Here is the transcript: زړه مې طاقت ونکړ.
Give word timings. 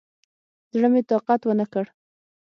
زړه 0.73 0.87
مې 0.93 1.01
طاقت 1.09 1.41
ونکړ. 1.45 1.85